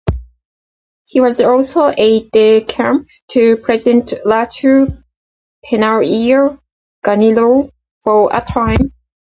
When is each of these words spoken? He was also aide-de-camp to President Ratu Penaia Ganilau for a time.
He 1.05 1.19
was 1.21 1.39
also 1.41 1.93
aide-de-camp 1.95 3.07
to 3.33 3.57
President 3.57 4.07
Ratu 4.25 5.03
Penaia 5.63 6.59
Ganilau 7.05 7.69
for 8.03 8.31
a 8.35 8.41
time. 8.41 8.93